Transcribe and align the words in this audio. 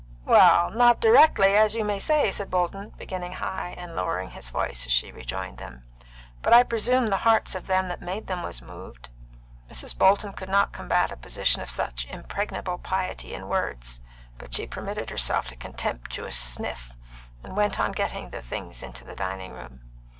"Well, 0.25 0.71
not 0.71 0.99
directly, 0.99 1.55
as 1.55 1.75
you 1.75 1.85
may 1.85 1.99
say," 1.99 2.31
said 2.31 2.49
Bolton, 2.49 2.89
beginning 2.97 3.33
high, 3.33 3.75
and 3.77 3.95
lowering 3.95 4.31
his 4.31 4.49
voice 4.49 4.87
as 4.87 4.91
she 4.91 5.11
rejoined 5.11 5.59
them, 5.59 5.83
"but 6.41 6.53
I 6.53 6.63
presume 6.63 7.05
the 7.05 7.17
hearts 7.17 7.53
of 7.53 7.67
them 7.67 7.87
that 7.89 8.01
made 8.01 8.25
them 8.25 8.41
was 8.41 8.63
moved." 8.63 9.09
Mrs. 9.69 9.95
Bolton 9.95 10.33
could 10.33 10.49
not 10.49 10.73
combat 10.73 11.11
a 11.11 11.15
position 11.15 11.61
of 11.61 11.69
such 11.69 12.07
unimpregnable 12.07 12.79
piety 12.81 13.35
in 13.35 13.47
words, 13.47 14.01
but 14.39 14.55
she 14.55 14.65
permitted 14.65 15.11
herself 15.11 15.51
a 15.51 15.55
contemptuous 15.55 16.35
sniff, 16.35 16.93
and 17.43 17.55
went 17.55 17.79
on 17.79 17.91
getting 17.91 18.31
the 18.31 18.41
things 18.41 18.81
into 18.81 19.03
the 19.05 19.13
dining 19.15 19.53
room. 19.53 19.81